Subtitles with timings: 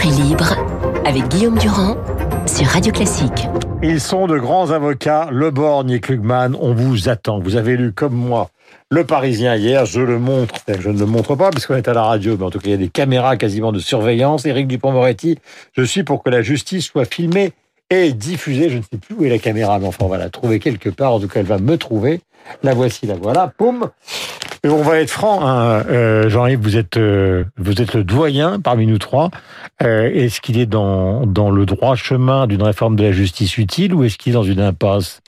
[0.00, 0.56] Esprit libre
[1.04, 1.98] avec Guillaume Durand
[2.46, 3.48] sur Radio Classique.
[3.82, 6.56] Ils sont de grands avocats, Le Borgne et Klugman.
[6.58, 7.38] On vous attend.
[7.38, 8.48] Vous avez lu comme moi
[8.90, 9.84] Le Parisien hier.
[9.84, 10.54] Je le montre.
[10.78, 12.70] Je ne le montre pas puisqu'on est à la radio, mais en tout cas, il
[12.70, 14.46] y a des caméras quasiment de surveillance.
[14.46, 15.36] Éric Dupont-Moretti,
[15.74, 17.52] je suis pour que la justice soit filmée
[17.90, 18.70] et diffusée.
[18.70, 20.88] Je ne sais plus où est la caméra, mais enfin, on va la trouver quelque
[20.88, 21.12] part.
[21.12, 22.22] En tout cas, elle va me trouver.
[22.62, 23.52] La voici, la voilà.
[23.54, 23.90] Poum
[24.64, 28.86] on va être franc, hein, euh, Jean-Yves, vous êtes euh, vous êtes le doyen parmi
[28.86, 29.30] nous trois.
[29.82, 33.94] Euh, est-ce qu'il est dans dans le droit chemin d'une réforme de la justice utile
[33.94, 35.22] ou est-ce qu'il est dans une impasse?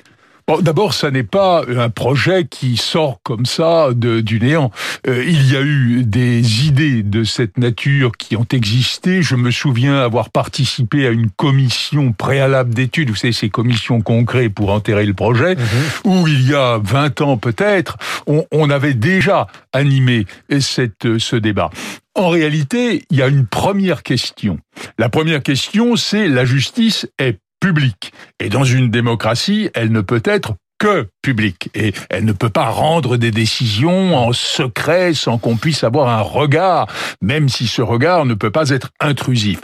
[0.46, 4.70] Bon, D'abord, ça n'est pas un projet qui sort comme ça de, du néant.
[5.06, 9.22] Euh, il y a eu des idées de cette nature qui ont existé.
[9.22, 14.48] Je me souviens avoir participé à une commission préalable d'études, vous savez, ces commissions crée
[14.48, 15.56] pour enterrer le projet,
[16.04, 20.26] où il y a 20 ans peut-être, on, on avait déjà animé
[20.60, 21.70] cette, ce débat.
[22.14, 24.58] En réalité, il y a une première question.
[24.98, 28.12] La première question, c'est la justice est publique.
[28.40, 31.70] Et dans une démocratie, elle ne peut être que publique.
[31.74, 36.22] Et elle ne peut pas rendre des décisions en secret sans qu'on puisse avoir un
[36.22, 36.88] regard,
[37.22, 39.60] même si ce regard ne peut pas être intrusif.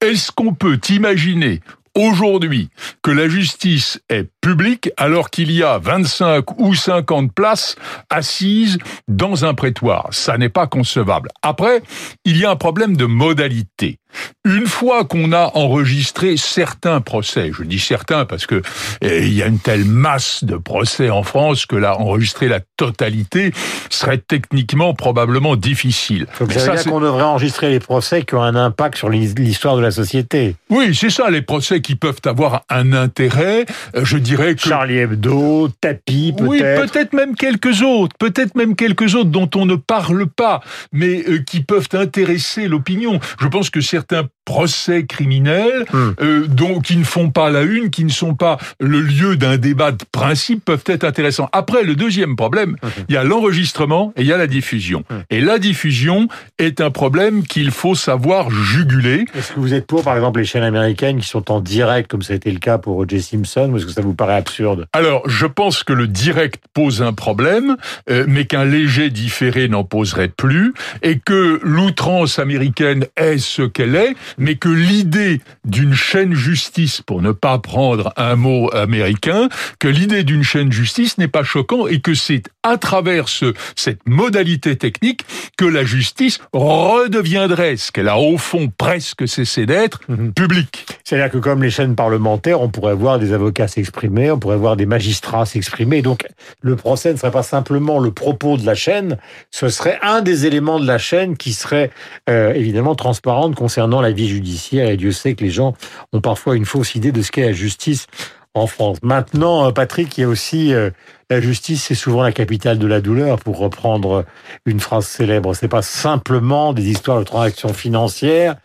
[0.00, 1.60] Est-ce qu'on peut imaginer
[1.96, 2.70] aujourd'hui
[3.02, 7.76] que la justice est publique alors qu'il y a 25 ou 50 places
[8.10, 8.76] assises
[9.08, 10.08] dans un prétoire.
[10.10, 11.30] Ça n'est pas concevable.
[11.40, 11.80] Après,
[12.26, 13.98] il y a un problème de modalité.
[14.44, 18.60] Une fois qu'on a enregistré certains procès, je dis certains parce que
[19.00, 22.60] eh, il y a une telle masse de procès en France que là, enregistrer la
[22.76, 23.52] totalité
[23.88, 26.26] serait techniquement probablement difficile.
[26.40, 29.76] Donc ça veut dire qu'on devrait enregistrer les procès qui ont un impact sur l'histoire
[29.76, 30.56] de la société.
[30.70, 33.64] Oui, c'est ça, les procès qui peuvent avoir un intérêt,
[33.96, 34.62] euh, je dirais que...
[34.62, 36.48] Charlie Hebdo, Tapi, peut-être.
[36.48, 40.60] Oui, peut-être même quelques autres, peut-être même quelques autres dont on ne parle pas,
[40.92, 43.20] mais euh, qui peuvent intéresser l'opinion.
[43.40, 46.12] Je pense que certains procès criminels, Hmm.
[46.20, 46.46] euh,
[46.82, 50.04] qui ne font pas la une, qui ne sont pas le lieu d'un débat de
[50.10, 51.48] principe, peuvent être intéressants.
[51.52, 52.76] Après, le deuxième problème,
[53.08, 55.04] il y a l'enregistrement et il y a la diffusion.
[55.10, 55.20] Hmm.
[55.30, 59.24] Et la diffusion est un problème qu'il faut savoir juguler.
[59.34, 62.22] Est-ce que vous êtes pour, par exemple, les chaînes américaines qui sont en direct, comme
[62.22, 63.22] ça a été le cas pour O.J.
[63.22, 67.02] Simpson, ou est-ce que ça vous paraît absurde Alors, je pense que le direct pose
[67.02, 67.76] un problème,
[68.08, 73.96] euh, mais qu'un léger différé n'en poserait plus, et que l'outrance américaine est ce qu'elle
[73.96, 79.48] est, mais que l'idée d'une chaîne justice, pour ne pas prendre un mot américain,
[79.80, 84.06] que l'idée d'une chaîne justice n'est pas choquant et que c'est à travers ce, cette
[84.06, 85.22] modalité technique
[85.56, 90.32] que la justice redeviendrait ce qu'elle a au fond presque cessé d'être, Mhm.
[90.32, 90.86] publique.
[91.04, 94.76] C'est-à-dire que comme les chaînes parlementaires, on pourrait voir des avocats s'exprimer, on pourrait voir
[94.76, 96.02] des magistrats s'exprimer.
[96.02, 96.26] Donc
[96.60, 99.18] le procès ne serait pas simplement le propos de la chaîne,
[99.50, 101.90] ce serait un des éléments de la chaîne qui serait
[102.28, 104.88] euh, évidemment transparente concernant la vie judiciaire.
[104.88, 105.74] Et Dieu sait que les gens
[106.12, 108.06] ont parfois une fausse idée de ce qu'est la justice
[108.54, 108.98] en France.
[109.02, 110.90] Maintenant, euh, Patrick, il y a aussi euh,
[111.30, 114.24] la justice, c'est souvent la capitale de la douleur, pour reprendre
[114.66, 115.54] une phrase célèbre.
[115.54, 118.56] C'est pas simplement des histoires de transactions financières.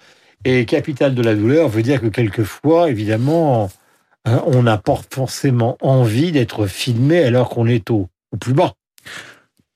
[0.46, 3.70] Et capitale de la douleur veut dire que quelquefois, évidemment,
[4.26, 8.74] hein, on n'a pas forcément envie d'être filmé alors qu'on est au, plus bas.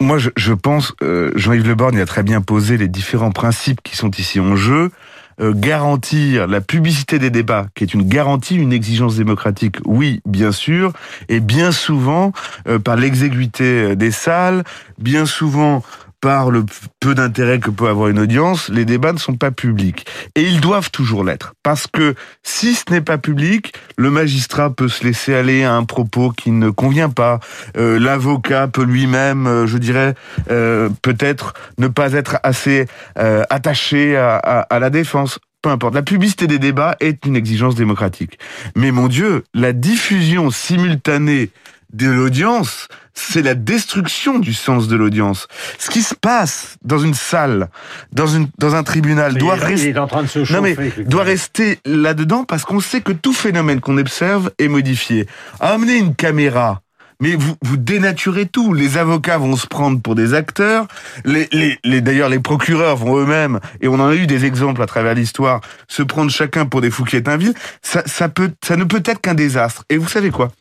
[0.01, 3.95] Moi, je, pense, euh, Jean-Yves Le Borgne a très bien posé les différents principes qui
[3.95, 4.91] sont ici en jeu.
[5.39, 10.51] Euh, garantir la publicité des débats, qui est une garantie, une exigence démocratique, oui, bien
[10.51, 10.91] sûr,
[11.29, 12.33] et bien souvent
[12.67, 14.63] euh, par l'exiguïté des salles,
[14.99, 15.83] bien souvent
[16.21, 16.63] par le
[16.99, 20.05] peu d'intérêt que peut avoir une audience, les débats ne sont pas publics.
[20.35, 21.53] Et ils doivent toujours l'être.
[21.63, 25.83] Parce que si ce n'est pas public, le magistrat peut se laisser aller à un
[25.83, 27.39] propos qui ne convient pas.
[27.75, 30.13] Euh, L'avocat peut lui-même, euh, je dirais,
[30.51, 35.39] euh, peut-être ne pas être assez attaché à, à la défense.
[35.61, 35.93] Peu importe.
[35.93, 38.39] La publicité des débats est une exigence démocratique.
[38.75, 41.51] Mais mon Dieu, la diffusion simultanée
[41.93, 45.47] de l'audience, c'est la destruction du sens de l'audience.
[45.77, 47.69] Ce qui se passe dans une salle,
[48.11, 53.01] dans, une, dans un tribunal, doit rester non mais doit rester là-dedans parce qu'on sait
[53.01, 55.27] que tout phénomène qu'on observe est modifié.
[55.59, 56.81] Amener une caméra,
[57.21, 58.73] mais vous, vous dénaturez tout.
[58.73, 60.87] Les avocats vont se prendre pour des acteurs.
[61.23, 64.81] Les, les, les d'ailleurs, les procureurs vont eux-mêmes, et on en a eu des exemples
[64.81, 67.53] à travers l'histoire, se prendre chacun pour des Fouquier-Tinville.
[67.81, 69.85] Ça, ça peut, ça ne peut être qu'un désastre.
[69.89, 70.51] Et vous savez quoi?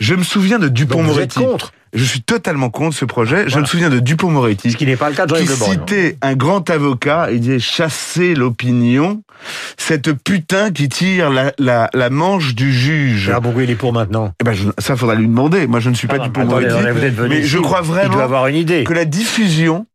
[0.00, 1.40] Je me souviens de Dupont-Moretti.
[1.40, 3.44] contre, Je suis totalement contre ce projet.
[3.44, 3.60] Je Voilà.
[3.62, 5.72] me souviens de Dupont-Moretti ce qui n'est pas le cas de Jean-Yves Borgne.
[5.72, 9.22] citait un grand avocat et disait chasser l'opinion,
[9.76, 13.20] cette putain qui tire la, la, la manche du juge.
[13.26, 14.32] Gérard Bourgoin, il est pour maintenant.
[14.40, 15.66] Eh ben, je- ça faudra lui demander.
[15.66, 17.48] Moi, je ne suis pas Ah, du attendez, Moretti, attendez, vous êtes venu mais ici,
[17.48, 18.84] je crois Il doit vraiment avoir une idée.
[18.84, 19.86] que la diffusion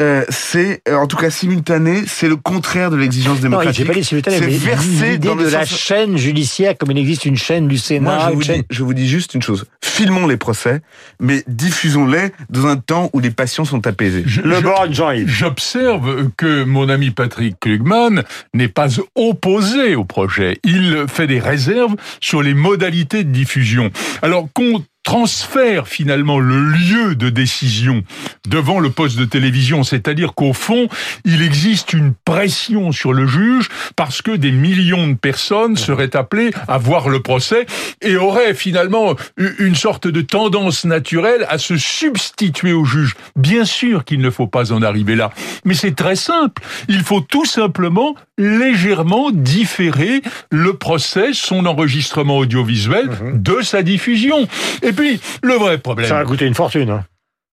[0.00, 3.78] euh, c'est, euh, en tout cas simultané, c'est le contraire de l'exigence Non, démocratique.
[3.78, 6.98] j'ai pas dit simultané, C'est mais versé dans le de la chaîne judiciaire, comme il
[6.98, 8.60] existe une chaîne du Moi, Sénat, je une vous, chaîne...
[8.60, 9.64] dis, je vous dis juste une chose.
[9.98, 10.80] Filmons les procès,
[11.18, 14.22] mais diffusons-les dans un temps où les passions sont apaisées.
[14.26, 15.28] Je- Le je- Jean-Yves.
[15.28, 18.22] J'observe que mon ami Patrick Klugman
[18.54, 18.86] n'est pas
[19.16, 20.60] opposé au projet.
[20.62, 23.90] Il fait des réserves sur les modalités de diffusion.
[24.22, 28.02] Alors qu'on transfère finalement le lieu de décision
[28.46, 30.86] devant le poste de télévision, c'est-à-dire qu'au fond,
[31.24, 36.50] il existe une pression sur le juge parce que des millions de personnes seraient appelées
[36.68, 37.64] à voir le procès
[38.02, 43.14] et auraient finalement une sorte de tendance naturelle à se substituer au juge.
[43.34, 45.30] Bien sûr qu'il ne faut pas en arriver là,
[45.64, 46.62] mais c'est très simple.
[46.86, 50.20] Il faut tout simplement légèrement différer
[50.50, 54.46] le procès, son enregistrement audiovisuel de sa diffusion.
[54.82, 56.08] Et puis, le vrai problème.
[56.08, 56.90] Ça va coûter une fortune.
[56.90, 57.04] Hein.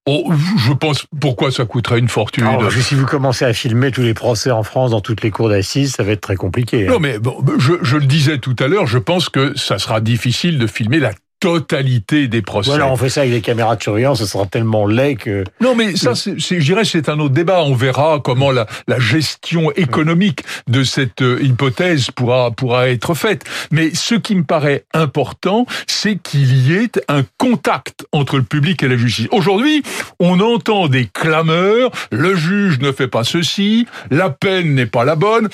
[0.07, 0.31] Oh,
[0.67, 2.45] je pense, pourquoi ça coûterait une fortune?
[2.45, 5.31] Alors, que si vous commencez à filmer tous les procès en France dans toutes les
[5.31, 6.87] cours d'assises, ça va être très compliqué.
[6.87, 6.91] hein.
[6.91, 10.01] Non, mais bon, je, je le disais tout à l'heure, je pense que ça sera
[10.01, 11.11] difficile de filmer la
[11.45, 12.71] totalité des procès.
[12.71, 15.43] Voilà, on fait ça avec des caméras de surveillance, ce sera tellement laid que...
[15.61, 17.61] Non, mais ça, je dirais, c'est un autre débat.
[17.63, 23.43] On verra comment la, la gestion économique de cette euh, hypothèse pourra pourra être faite.
[23.69, 28.81] Mais ce qui me paraît important, c'est qu'il y ait un contact entre le public
[28.81, 29.27] et la justice.
[29.31, 29.83] Aujourd'hui,
[30.19, 31.91] on entend des clameurs.
[32.11, 33.85] Le juge ne fait pas ceci.
[34.09, 35.49] La peine n'est pas la bonne.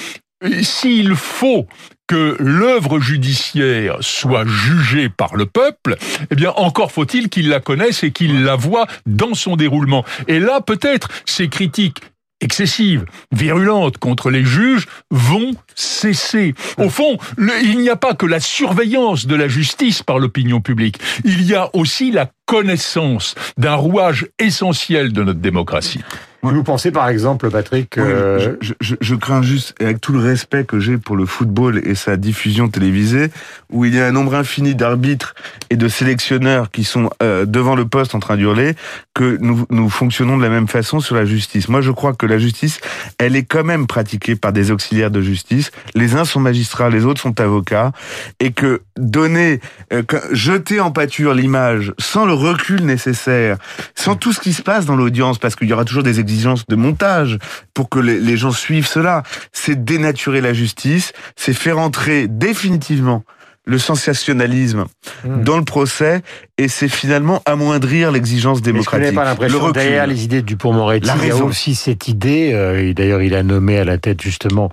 [0.62, 1.68] S'il faut
[2.12, 5.96] que l'œuvre judiciaire soit jugée par le peuple,
[6.30, 10.04] eh bien encore faut-il qu'il la connaisse et qu'il la voit dans son déroulement.
[10.28, 12.02] Et là, peut-être, ces critiques
[12.42, 16.54] excessives, virulentes contre les juges vont cesser.
[16.78, 20.98] Au fond, il n'y a pas que la surveillance de la justice par l'opinion publique,
[21.24, 26.02] il y a aussi la connaissance d'un rouage essentiel de notre démocratie.
[26.44, 30.12] Vous pensez par exemple, Patrick, Oui, euh, je, je- je crains juste, et avec tout
[30.12, 33.30] le respect que j'ai pour le football et sa diffusion télévisée,
[33.70, 35.36] où il y a un nombre infini d'arbitres
[35.70, 38.74] et de sélectionneurs qui sont euh, devant le poste en train d'hurler,
[39.14, 41.70] que nous, nous fonctionnons de la même façon sur la justice.
[41.70, 42.80] Moi, je crois que la justice,
[43.20, 45.70] elle est quand même pratiquée par des auxiliaires de justice.
[45.94, 47.92] Les uns sont magistrats, les autres sont avocats,
[48.40, 49.60] et que donner,
[49.94, 50.02] euh,
[50.32, 53.58] jeter en pâture l'image sans le recul nécessaire,
[53.94, 56.31] sans tout ce qui se passe dans l'audience, parce qu'il y aura toujours des exigences
[56.68, 57.38] de montage
[57.74, 63.24] pour que les, les gens suivent cela, c'est dénaturer la justice, c'est faire entrer définitivement
[63.66, 64.86] le sensationnalisme
[65.24, 65.44] Hmm.
[65.44, 66.22] dans le procès
[66.58, 69.14] et c'est finalement amoindrir l'exigence démocratique.
[69.14, 69.74] pas le l'impression recul.
[69.74, 73.22] derrière les idées de Dupont-Moretti, La il y a aussi cette idée, euh, et d'ailleurs
[73.22, 74.72] il a nommé à la tête justement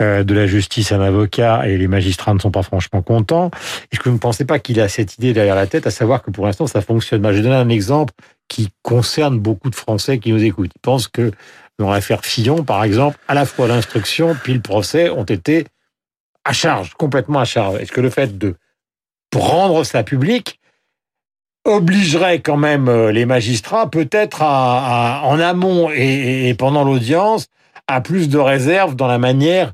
[0.00, 3.50] euh, de la justice un avocat et les magistrats ne sont pas franchement contents.
[3.92, 6.22] Est-ce que vous ne pensez pas qu'il a cette idée derrière la tête, à savoir
[6.22, 7.32] que pour l'instant ça fonctionne mal?
[7.34, 8.14] Je vais donner un exemple
[8.48, 10.70] qui concerne beaucoup de Français qui nous écoutent.
[10.74, 11.30] Ils pensent que
[11.78, 15.66] dans l'affaire Fillon, par exemple, à la fois l'instruction puis le procès ont été
[16.44, 17.76] à charge, complètement à charge.
[17.80, 18.56] Est-ce que le fait de
[19.34, 20.58] rendre ça public
[21.64, 27.46] obligerait quand même euh, les magistrats peut-être à, en amont et, pendant l'audience
[27.86, 29.72] à plus de réserve dans la manière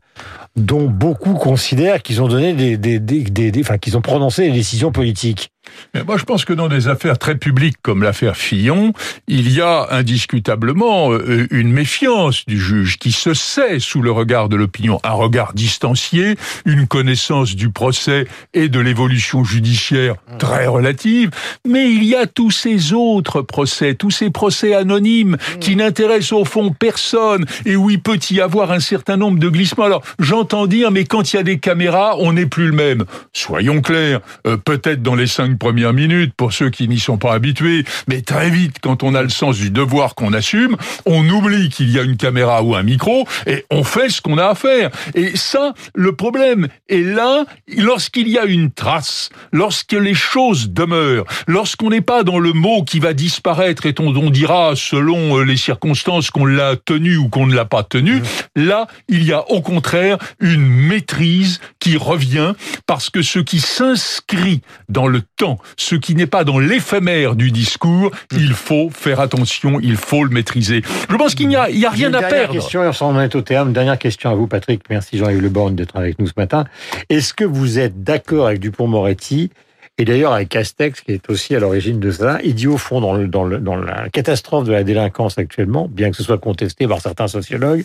[0.57, 3.23] dont beaucoup considèrent qu'ils ont donné des, des, des-
[3.53, 5.51] des- enfin qu'ils ont prononcé des décisions politiques?
[5.95, 8.93] Mais moi, je pense que dans des affaires très publiques comme l'affaire Fillon,
[9.29, 14.49] il y a indiscutablement euh, une méfiance du juge qui se sait sous le regard
[14.49, 21.31] de l'opinion, un regard distancié, une connaissance du procès et de l'évolution judiciaire très relative.
[21.67, 26.45] Mais il y a tous ces autres procès, tous ces procès anonymes qui n'intéressent au
[26.45, 29.85] fond personne et où il peut y avoir un certain nombre de glissements.
[29.85, 33.05] Alors, j'entends dire, mais quand il y a des caméras, on n'est plus le même.
[33.33, 37.33] Soyons clairs, euh, peut-être dans les cinq premières minutes pour ceux qui n'y sont pas
[37.33, 41.69] habitués, mais très vite, quand on a le sens du devoir qu'on assume, on oublie
[41.69, 44.55] qu'il y a une caméra ou un micro et on fait ce qu'on a à
[44.55, 44.91] faire.
[45.15, 47.45] Et ça, le problème est là
[47.77, 52.83] lorsqu'il y a une trace, lorsque les choses demeurent, lorsqu'on n'est pas dans le mot
[52.83, 57.29] qui va disparaître et on, on dira selon euh, les circonstances qu'on l'a tenu ou
[57.29, 58.23] qu'on ne l'a pas tenu,
[58.55, 62.53] là, il y a au contraire une maîtrise qui revient
[62.87, 65.46] parce que ce qui s'inscrit dans le temps,
[65.77, 70.31] ce qui n'est pas dans l'éphémère du discours, il faut faire attention, il faut le
[70.31, 70.83] maîtriser.
[71.09, 72.55] Je pense qu'il n'y a, il y a rien à dernière perdre.
[72.55, 73.73] question, et on s'en est au terme.
[73.73, 74.83] Dernière question à vous, Patrick.
[74.91, 76.65] Merci Jean-Yves Le Borgne d'être avec nous ce matin.
[77.09, 79.51] Est-ce que vous êtes d'accord avec Dupont-Moretti
[79.99, 83.01] et d'ailleurs avec Castex, qui est aussi à l'origine de ça, il dit au fond
[83.01, 86.37] dans, le, dans, le, dans la catastrophe de la délinquance actuellement, bien que ce soit
[86.37, 87.85] contesté par certains sociologues,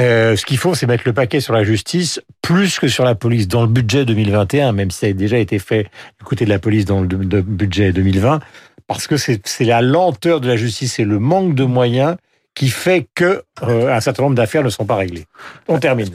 [0.00, 3.14] euh, ce qu'il faut, c'est mettre le paquet sur la justice plus que sur la
[3.14, 5.84] police dans le budget 2021, même si ça a déjà été fait
[6.18, 8.40] du côté de la police dans le budget 2020,
[8.86, 12.16] parce que c'est c'est la lenteur de la justice et le manque de moyens
[12.54, 15.26] qui fait que euh, un certain nombre d'affaires ne sont pas réglées.
[15.68, 16.10] On termine.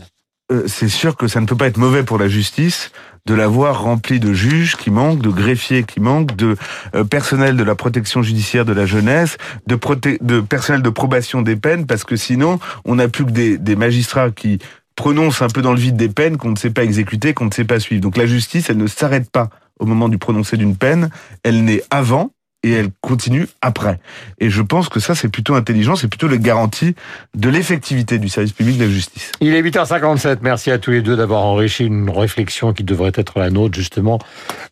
[0.52, 2.92] Euh, c'est sûr que ça ne peut pas être mauvais pour la justice
[3.26, 6.56] de l'avoir rempli de juges qui manquent, de greffiers qui manquent, de
[6.96, 9.38] euh, personnel de la protection judiciaire de la jeunesse,
[9.68, 9.78] de,
[10.22, 13.76] de personnel de probation des peines, parce que sinon, on n'a plus que des, des
[13.76, 14.60] magistrats qui
[14.96, 17.54] prononcent un peu dans le vide des peines qu'on ne sait pas exécuter, qu'on ne
[17.54, 18.02] sait pas suivre.
[18.02, 21.10] Donc la justice, elle ne s'arrête pas au moment du prononcé d'une peine,
[21.44, 22.32] elle naît avant
[22.64, 24.00] et elle continue après.
[24.40, 26.96] Et je pense que ça, c'est plutôt intelligent, c'est plutôt la garantie
[27.36, 29.32] de l'effectivité du service public de la justice.
[29.40, 30.40] Il est 8h57.
[30.42, 34.20] Merci à tous les deux d'avoir enrichi une réflexion qui devrait être la nôtre, justement,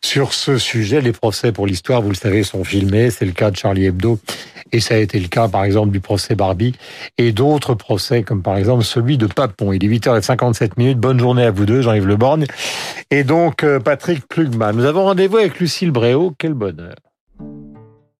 [0.01, 1.01] sur ce sujet.
[1.01, 3.09] Les procès pour l'histoire, vous le savez, sont filmés.
[3.09, 4.19] C'est le cas de Charlie Hebdo.
[4.73, 6.75] Et ça a été le cas, par exemple, du procès Barbie
[7.17, 9.71] et d'autres procès, comme par exemple celui de Papon.
[9.71, 10.97] Il est 8h57 minutes.
[10.97, 12.45] Bonne journée à vous deux, Jean-Yves Leborgne.
[13.11, 14.73] Et donc, euh, Patrick Plugman.
[14.73, 16.33] Nous avons rendez-vous avec Lucille Bréau.
[16.37, 16.95] Quel bonheur.